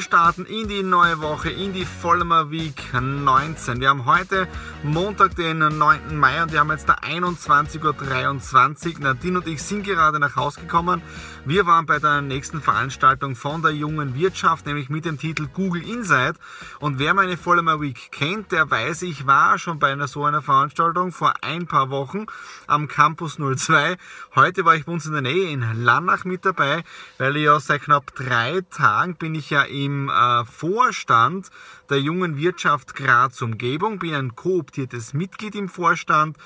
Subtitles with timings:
[0.00, 3.80] starten in die neue Woche, in die Vollmer Week 19.
[3.80, 4.48] Wir haben heute
[4.82, 6.16] Montag, den 9.
[6.16, 9.00] Mai und wir haben jetzt da 21.23 Uhr.
[9.00, 11.02] Nadine und ich sind gerade nach Hause gekommen.
[11.44, 15.82] Wir waren bei der nächsten Veranstaltung von der jungen Wirtschaft, nämlich mit dem Titel Google
[15.82, 16.36] Insight.
[16.78, 20.42] Und wer meine Vollmer Week kennt, der weiß, ich war schon bei einer so einer
[20.42, 22.26] Veranstaltung vor ein paar Wochen
[22.66, 23.96] am Campus 02.
[24.34, 26.84] Heute war ich bei uns in der Nähe in Lannach mit dabei,
[27.18, 31.50] weil ich ja seit knapp drei Tagen bin ich ja im im äh, Vorstand
[31.88, 36.36] der jungen Wirtschaft Graz Umgebung, bin ein kooptiertes Mitglied im Vorstand,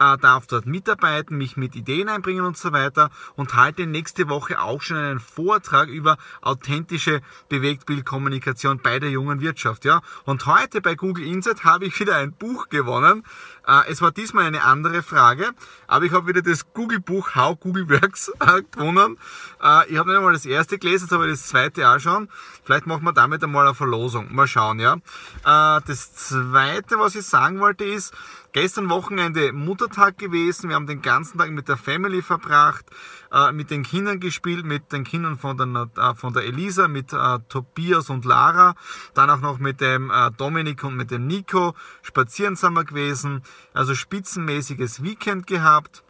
[0.00, 4.60] äh, darf dort mitarbeiten, mich mit Ideen einbringen und so weiter und halte nächste Woche
[4.60, 9.84] auch schon einen Vortrag über authentische Bewegtbildkommunikation bei der jungen Wirtschaft.
[9.84, 10.02] Ja?
[10.24, 13.22] Und heute bei Google Insight habe ich wieder ein Buch gewonnen.
[13.66, 15.52] Äh, es war diesmal eine andere Frage,
[15.86, 18.32] aber ich habe wieder das Google-Buch How Google Works
[18.72, 19.18] gewonnen.
[19.88, 22.28] Ich habe nicht einmal das erste gelesen, jetzt habe ich das zweite auch schon.
[22.64, 24.34] Vielleicht machen wir damit einmal eine Verlosung.
[24.34, 24.94] Mal schauen, ja.
[24.94, 28.12] Äh, das zweite, was ich sagen wollte, ist,
[28.52, 30.68] gestern Wochenende Muttertag gewesen.
[30.68, 32.86] Wir haben den ganzen Tag mit der Family verbracht,
[33.30, 37.14] äh, mit den Kindern gespielt, mit den Kindern von der, äh, von der Elisa, mit
[37.48, 38.74] Tobias und Lara,
[39.14, 41.74] dann auch noch mit dem Dominik und mit dem Nico.
[42.02, 46.02] Spazieren sind wir gewesen, also spitzenmäßiges Weekend gehabt.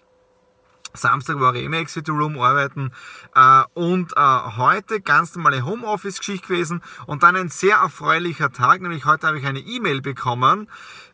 [0.94, 2.92] Samstag war ich im Exit Room arbeiten
[3.34, 4.20] äh, und äh,
[4.56, 9.46] heute ganz normale Homeoffice-Geschichte gewesen und dann ein sehr erfreulicher Tag, nämlich heute habe ich
[9.46, 10.68] eine E-Mail bekommen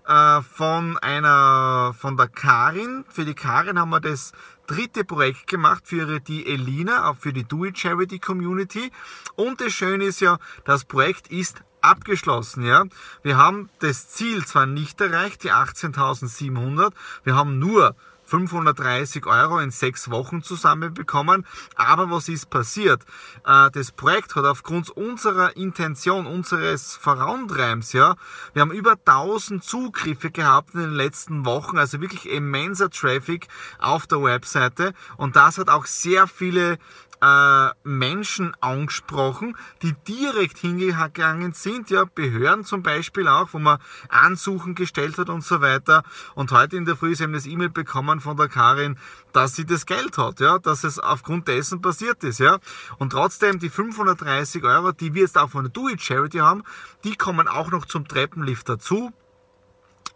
[0.07, 3.05] äh, von einer, von der Karin.
[3.09, 4.33] Für die Karin haben wir das
[4.67, 8.91] dritte Projekt gemacht für die Elina, auch für die It Charity Community
[9.37, 12.85] und das Schöne ist ja, das Projekt ist abgeschlossen, ja.
[13.23, 16.93] Wir haben das Ziel zwar nicht erreicht, die 18.700,
[17.25, 17.95] wir haben nur
[18.35, 21.47] 530 Euro in sechs Wochen zusammenbekommen.
[21.77, 23.05] Aber was ist passiert?
[23.47, 28.17] Äh, das Projekt hat aufgrund unserer Intention, unseres Vorantreibens, ja,
[28.53, 33.47] wir haben über 1000 Zugriffe gehabt in den letzten Wochen, also wirklich immenser Traffic
[33.79, 34.95] auf der Webseite.
[35.17, 36.79] Und das hat auch sehr viele
[37.25, 43.79] äh, Menschen angesprochen, die direkt hingegangen sind, ja, Behörden zum Beispiel auch, wo man
[44.11, 46.03] Ansuchen gestellt hat und so weiter.
[46.35, 48.99] Und heute in der Früh ist eben das E-Mail bekommen von der Karin,
[49.33, 52.59] dass sie das Geld hat, ja, dass es aufgrund dessen passiert ist, ja.
[52.99, 56.63] Und trotzdem die 530 Euro, die wir jetzt auch von der Do It Charity haben,
[57.05, 59.13] die kommen auch noch zum Treppenlift dazu.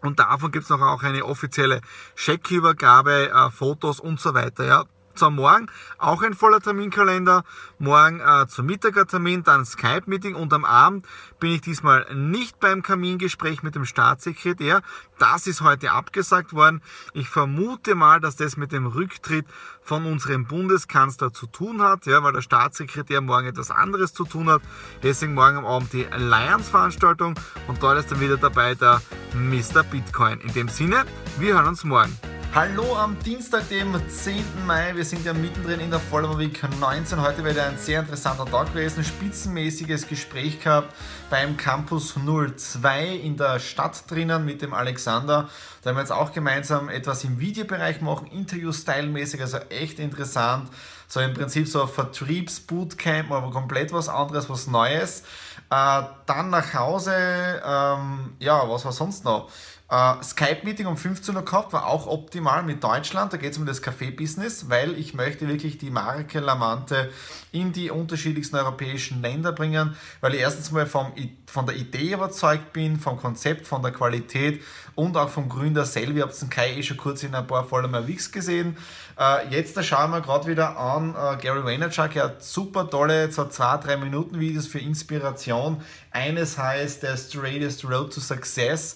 [0.01, 1.81] Und davon gibt es noch auch eine offizielle
[2.15, 4.65] Scheckübergabe, äh, Fotos und so weiter.
[4.65, 4.85] Ja
[5.19, 7.43] zwar morgen auch ein voller Terminkalender,
[7.77, 11.05] morgen äh, zum Mittagertermin, dann Skype-Meeting und am Abend
[11.39, 14.81] bin ich diesmal nicht beim Kamingespräch mit dem Staatssekretär.
[15.19, 16.81] Das ist heute abgesagt worden.
[17.13, 19.45] Ich vermute mal, dass das mit dem Rücktritt
[19.81, 24.49] von unserem Bundeskanzler zu tun hat, ja, weil der Staatssekretär morgen etwas anderes zu tun
[24.49, 24.61] hat.
[25.03, 27.35] Deswegen morgen am Abend die Alliance-Veranstaltung
[27.67, 29.01] und dort ist dann wieder dabei der
[29.33, 29.83] Mr.
[29.83, 30.39] Bitcoin.
[30.41, 31.05] In dem Sinne,
[31.39, 32.28] wir hören uns morgen.
[32.55, 34.43] Hallo am Dienstag, dem 10.
[34.65, 34.95] Mai.
[34.95, 37.21] Wir sind ja mittendrin in der Vollmer Week 19.
[37.21, 39.03] Heute wird ein sehr interessanter Tag gewesen.
[39.03, 40.91] Spitzenmäßiges Gespräch gehabt
[41.29, 45.47] beim Campus 02 in der Stadt drinnen mit dem Alexander.
[45.83, 50.71] Da haben wir jetzt auch gemeinsam etwas im Videobereich machen, Interview-Style-mäßig, also echt interessant.
[51.07, 55.21] So im Prinzip so Vertriebs-Bootcamp, aber komplett was anderes, was Neues.
[55.69, 59.51] Äh, dann nach Hause, ähm, ja, was war sonst noch?
[59.91, 63.33] Uh, Skype-Meeting um 15 Uhr gehabt, war auch optimal mit Deutschland.
[63.33, 67.09] Da geht es um das Kaffee-Business, weil ich möchte wirklich die Marke Lamante
[67.51, 71.11] in die unterschiedlichsten europäischen Länder bringen, weil ich erstens mal vom,
[71.47, 74.61] von der Idee überzeugt bin, vom Konzept, von der Qualität
[74.93, 76.17] und auch vom Gründer selber.
[76.17, 78.77] Ihr habt den Kai eh schon kurz in ein paar Folgen Wix gesehen.
[79.17, 82.15] Uh, jetzt schauen wir gerade wieder an uh, Gary Vaynerchuk.
[82.15, 85.81] Er hat super tolle, so zwei, drei Minuten Videos für Inspiration.
[86.11, 88.95] Eines heißt der Straightest Road to Success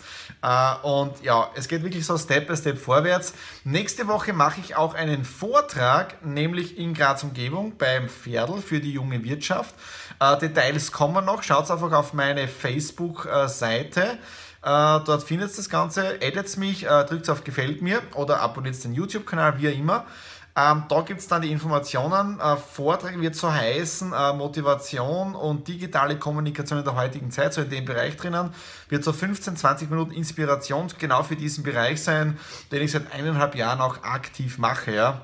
[0.83, 3.33] und ja, es geht wirklich so Step by Step vorwärts.
[3.63, 8.91] Nächste Woche mache ich auch einen Vortrag, nämlich in Graz Umgebung beim Pferdl für die
[8.91, 9.73] junge Wirtschaft.
[10.19, 11.41] Äh, Details kommen noch.
[11.41, 14.01] Schaut einfach auf meine Facebook-Seite.
[14.01, 16.19] Äh, dort findet ihr das Ganze.
[16.21, 20.05] Addet mich, äh, drückt auf Gefällt mir oder abonniert den YouTube-Kanal, wie immer.
[20.55, 22.39] Ähm, da gibt es dann die Informationen.
[22.39, 27.61] Äh, Vortrag wird so heißen, äh, Motivation und digitale Kommunikation in der heutigen Zeit, so
[27.61, 28.53] in dem Bereich drinnen,
[28.87, 32.37] wird so 15, 20 Minuten Inspiration genau für diesen Bereich sein,
[32.71, 34.93] den ich seit eineinhalb Jahren auch aktiv mache.
[34.93, 35.21] Ja.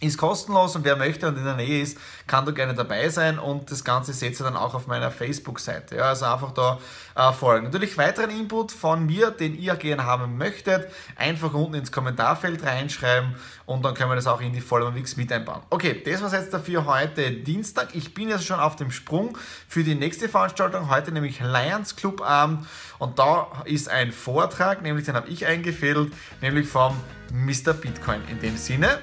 [0.00, 3.38] Ist kostenlos und wer möchte und in der Nähe ist, kann da gerne dabei sein
[3.38, 5.96] und das Ganze seht ihr dann auch auf meiner Facebook-Seite.
[5.96, 6.78] Ja, also einfach da
[7.14, 7.66] äh, folgen.
[7.66, 13.34] Natürlich weiteren Input von mir, den ihr gerne haben möchtet, einfach unten ins Kommentarfeld reinschreiben
[13.66, 15.60] und dann können wir das auch in die Vollmer Wix mit einbauen.
[15.68, 17.94] Okay, das war jetzt dafür heute Dienstag.
[17.94, 19.36] Ich bin jetzt schon auf dem Sprung
[19.68, 22.66] für die nächste Veranstaltung, heute nämlich Lions Club Abend
[22.98, 26.10] und da ist ein Vortrag, nämlich den habe ich eingefädelt,
[26.40, 26.96] nämlich vom
[27.32, 27.74] Mr.
[27.74, 28.22] Bitcoin.
[28.28, 28.98] In dem Sinne,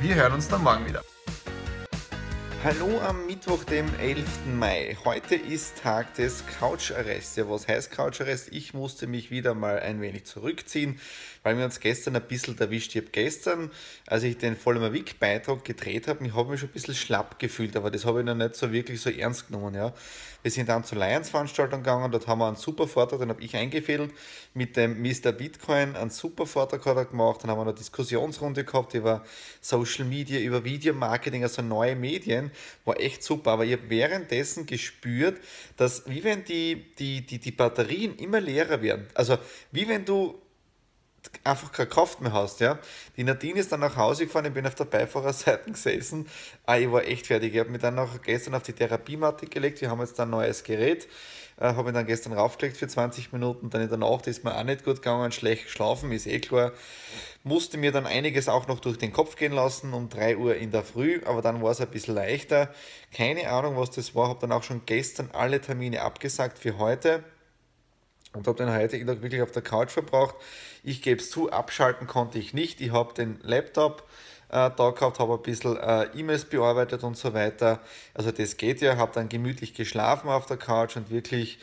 [0.00, 1.02] wir hören uns dann morgen wieder.
[2.64, 4.26] Hallo am Mittwoch, dem 11.
[4.54, 4.96] Mai.
[5.04, 7.36] Heute ist Tag des Coucharrests.
[7.36, 8.52] Ja, was heißt Coucharrest?
[8.52, 11.00] Ich musste mich wieder mal ein wenig zurückziehen,
[11.48, 12.94] weil wir uns gestern ein bisschen erwischt.
[12.94, 13.70] Ich habe gestern,
[14.06, 17.38] als ich den Vollmer Wick Beitrag gedreht habe, ich habe mich schon ein bisschen schlapp
[17.38, 19.74] gefühlt, aber das habe ich noch nicht so wirklich so ernst genommen.
[19.74, 19.94] Ja.
[20.42, 23.56] Wir sind dann zur Lions-Veranstaltung gegangen, dort haben wir einen super Vortrag, den habe ich
[23.56, 24.12] eingefädelt
[24.52, 25.32] mit dem Mr.
[25.32, 29.24] Bitcoin, einen super Vortrag hat er gemacht, dann haben wir eine Diskussionsrunde gehabt über
[29.62, 32.50] Social Media, über Videomarketing, also neue Medien,
[32.84, 35.40] war echt super, aber ich habe währenddessen gespürt,
[35.78, 39.38] dass wie wenn die, die, die, die Batterien immer leerer werden, also
[39.72, 40.38] wie wenn du
[41.44, 42.60] einfach keine Kraft mehr hast.
[42.60, 42.78] Ja.
[43.16, 46.26] Die Nadine ist dann nach Hause gefahren, ich bin auf der Beifahrerseite gesessen.
[46.66, 47.54] Ah, ich war echt fertig.
[47.54, 49.80] Ich habe mich dann noch gestern auf die Therapiematte gelegt.
[49.80, 51.08] Wir haben jetzt ein neues Gerät.
[51.60, 53.70] Äh, habe mich dann gestern raufgelegt für 20 Minuten.
[53.70, 56.72] Dann in der Nacht ist mir auch nicht gut gegangen, schlecht geschlafen, ist eh klar.
[57.42, 60.70] Musste mir dann einiges auch noch durch den Kopf gehen lassen um 3 Uhr in
[60.70, 62.72] der Früh, aber dann war es ein bisschen leichter.
[63.12, 64.28] Keine Ahnung, was das war.
[64.28, 67.24] Habe dann auch schon gestern alle Termine abgesagt für heute
[68.38, 70.36] und habe den heutigen Tag wirklich auf der Couch verbracht.
[70.84, 72.80] Ich gebe es zu, abschalten konnte ich nicht.
[72.80, 74.04] Ich habe den Laptop
[74.48, 77.80] äh, da gehabt, habe ein bisschen äh, E-Mails bearbeitet und so weiter.
[78.14, 81.58] Also das geht ja, habe dann gemütlich geschlafen auf der Couch und wirklich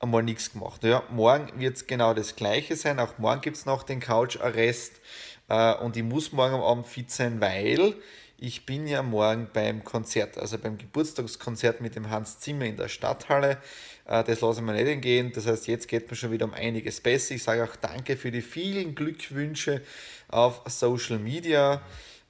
[0.00, 0.82] einmal nichts gemacht.
[0.82, 2.98] Ja, morgen wird es genau das gleiche sein.
[2.98, 5.00] Auch morgen gibt es noch den Couch-Arrest
[5.48, 7.94] äh, und ich muss morgen am Abend fit sein, weil
[8.38, 12.88] ich bin ja morgen beim Konzert, also beim Geburtstagskonzert mit dem Hans Zimmer in der
[12.88, 13.58] Stadthalle.
[14.04, 15.32] Äh, das lasse ich mir nicht entgehen.
[15.34, 17.34] Das heißt, jetzt geht mir schon wieder um einiges besser.
[17.34, 19.82] Ich sage auch danke für die vielen Glückwünsche
[20.28, 21.80] auf Social Media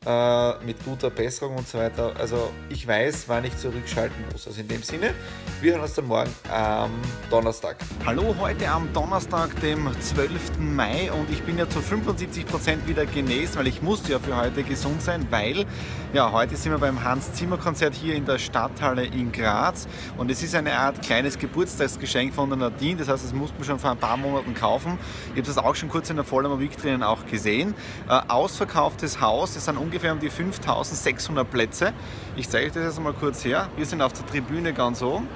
[0.05, 2.13] äh, mit guter Besserung und so weiter.
[2.19, 4.47] Also ich weiß, wann ich zurückschalten muss.
[4.47, 5.15] Also in dem Sinne,
[5.61, 6.91] wir hören uns dann morgen am
[7.31, 7.77] Donnerstag.
[8.05, 10.59] Hallo, heute am Donnerstag, dem 12.
[10.59, 14.63] Mai und ich bin ja zu 75% wieder genesen, weil ich musste ja für heute
[14.63, 15.67] gesund sein, weil
[16.13, 20.31] ja, heute sind wir beim Hans Zimmer Konzert hier in der Stadthalle in Graz und
[20.31, 23.79] es ist eine Art kleines Geburtstagsgeschenk von der Nadine, das heißt, es musste man schon
[23.79, 24.99] vor ein paar Monaten kaufen.
[25.27, 27.75] Ich habe das auch schon kurz in der Vollmer Week drinnen auch gesehen.
[28.09, 31.93] Äh, ausverkauftes Haus, es sind ungefähr um die 5600 Plätze.
[32.35, 33.69] Ich zeige euch das jetzt mal kurz her.
[33.77, 35.29] Wir sind auf der Tribüne ganz oben.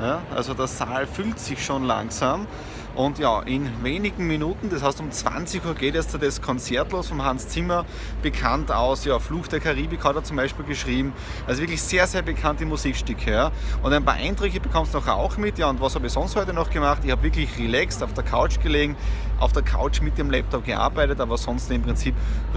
[0.00, 2.46] Ja, also der Saal füllt sich schon langsam.
[2.94, 7.08] Und ja, in wenigen Minuten, das heißt um 20 Uhr geht jetzt das Konzert los
[7.08, 7.84] vom Hans Zimmer,
[8.22, 11.12] bekannt aus, ja, Fluch der Karibik hat er zum Beispiel geschrieben.
[11.46, 13.30] Also wirklich sehr, sehr bekannte Musikstücke.
[13.30, 13.52] Ja.
[13.82, 15.58] Und ein paar Eindrücke bekommst du noch auch mit.
[15.58, 17.02] Ja, und was habe ich sonst heute noch gemacht?
[17.04, 18.96] Ich habe wirklich relaxed auf der Couch gelegen,
[19.38, 22.14] auf der Couch mit dem Laptop gearbeitet, aber sonst im Prinzip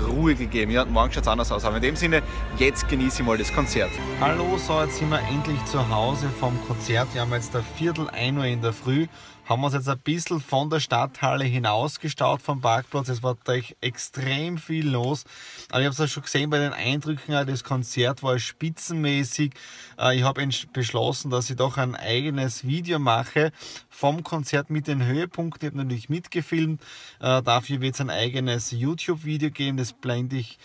[0.08, 0.72] Ruhe gegeben.
[0.72, 1.64] Ja, morgen schaut es anders aus.
[1.64, 2.24] Aber in dem Sinne,
[2.58, 3.92] jetzt genieße ich mal das Konzert.
[4.20, 7.08] Hallo, so jetzt sind wir endlich zu Hause vom Konzert.
[7.14, 9.08] Wir haben jetzt der Viertel 1 Uhr in der Früh
[9.46, 13.10] haben wir uns jetzt ein bisschen von der Stadthalle hinausgestaut vom Parkplatz.
[13.10, 15.26] Es war gleich extrem viel los.
[15.70, 19.54] Aber ich habe es ja schon gesehen bei den Eindrücken, das Konzert war spitzenmäßig.
[20.00, 23.52] Äh, ich habe beschlossen, dass ich doch ein eigenes Video mache
[23.90, 25.68] vom Konzert mit den Höhepunkten.
[25.68, 26.82] Ich habe natürlich mitgefilmt.
[27.20, 29.78] Äh, dafür wird es ein eigenes YouTube-Video geben.
[29.78, 30.58] Das blende ich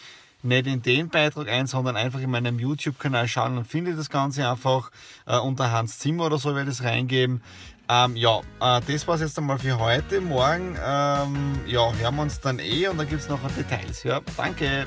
[0.42, 4.48] nicht in den Beitrag ein, sondern einfach in meinem YouTube-Kanal schauen und finde das Ganze
[4.48, 4.90] einfach
[5.26, 7.42] äh, unter Hans Zimmer oder so werde ich es reingeben.
[7.88, 10.20] Ähm, ja, äh, das war es jetzt einmal für heute.
[10.20, 14.02] Morgen ähm, ja, hören wir uns dann eh und dann gibt es noch Details.
[14.04, 14.86] Ja, danke.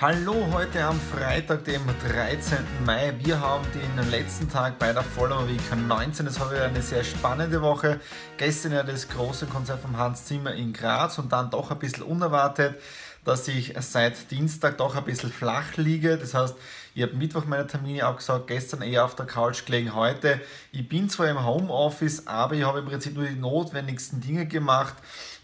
[0.00, 2.58] Hallo, heute am Freitag, dem 13.
[2.86, 3.14] Mai.
[3.18, 6.26] Wir haben den letzten Tag bei der Follower Week 19.
[6.26, 7.98] Das war wieder eine sehr spannende Woche.
[8.36, 12.04] Gestern ja das große Konzert vom Hans Zimmer in Graz und dann doch ein bisschen
[12.04, 12.76] unerwartet
[13.24, 16.16] dass ich seit Dienstag doch ein bisschen flach liege.
[16.16, 16.56] Das heißt,
[16.94, 20.40] ich habe Mittwoch meine Termine abgesagt, gestern eher auf der Couch gelegen, heute.
[20.72, 24.94] Ich bin zwar im Homeoffice, aber ich habe im Prinzip nur die notwendigsten Dinge gemacht,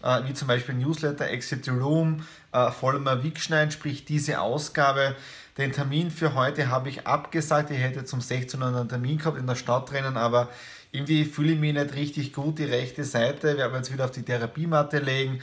[0.03, 5.15] äh, wie zum Beispiel Newsletter, Exit the Room, äh, Vollmer Wegschneiden, sprich diese Ausgabe.
[5.57, 7.71] Den Termin für heute habe ich abgesagt.
[7.71, 8.61] Ich hätte zum 16.
[8.61, 10.49] Uhr einen Termin gehabt in der Stadt drinnen, aber
[10.91, 12.59] irgendwie fühle ich mich nicht richtig gut.
[12.59, 15.41] Die rechte Seite, wir werden jetzt wieder auf die Therapiematte legen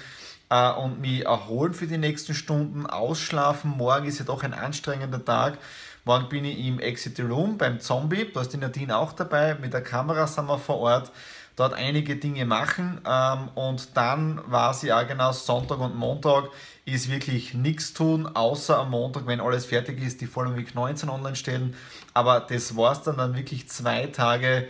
[0.52, 3.70] äh, und mich erholen für die nächsten Stunden, ausschlafen.
[3.70, 5.58] Morgen ist ja doch ein anstrengender Tag.
[6.04, 9.72] Morgen bin ich im Exit Room beim Zombie, da ist die Nadine auch dabei, mit
[9.72, 11.12] der Kamera sind wir vor Ort
[11.54, 16.48] dort einige Dinge machen ähm, und dann war sie auch genau Sonntag und Montag
[16.84, 21.08] ist wirklich nichts tun, außer am Montag, wenn alles fertig ist, die Following Week 19
[21.08, 21.76] online stellen.
[22.14, 24.66] Aber das war es dann, dann wirklich zwei Tage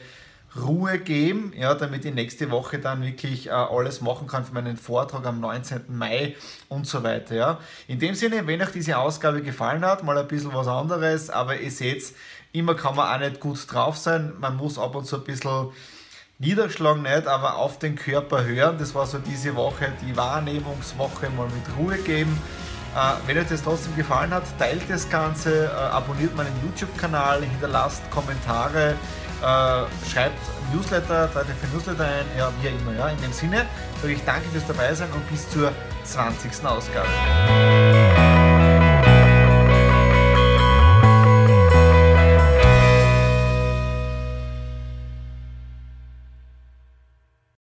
[0.61, 4.77] Ruhe geben, ja, damit ich nächste Woche dann wirklich äh, alles machen kann für meinen
[4.77, 5.85] Vortrag am 19.
[5.89, 6.37] Mai
[6.69, 7.35] und so weiter.
[7.35, 7.61] Ja.
[7.89, 11.59] In dem Sinne, wenn euch diese Ausgabe gefallen hat, mal ein bisschen was anderes, aber
[11.59, 12.15] ihr seht,
[12.53, 14.35] immer kann man auch nicht gut drauf sein.
[14.41, 15.71] Man muss ab und zu ein bisschen
[16.39, 18.77] Niederschlag nicht, aber auf den Körper hören.
[18.79, 22.39] Das war so diese Woche, die Wahrnehmungswoche, mal mit Ruhe geben.
[22.95, 28.03] Äh, wenn euch das trotzdem gefallen hat, teilt das Ganze, äh, abonniert meinen YouTube-Kanal, hinterlasst
[28.11, 28.97] Kommentare,
[29.43, 30.39] äh, schreibt
[30.73, 32.99] Newsletter, tragt für Newsletter ein, ja, wie immer.
[32.99, 33.09] Ja.
[33.09, 33.67] In dem Sinne
[34.01, 35.73] sage ich danke fürs Dabeisein und bis zur
[36.05, 36.65] 20.
[36.65, 37.09] Ausgabe.